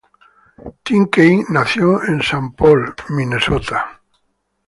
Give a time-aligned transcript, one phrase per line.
[0.83, 4.01] Tim Kaine nació en Saint Paul, Minnesota.